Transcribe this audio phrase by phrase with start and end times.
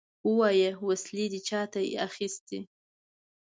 [0.27, 0.71] ووايه!
[0.87, 2.59] وسلې دې چاته اخيستې؟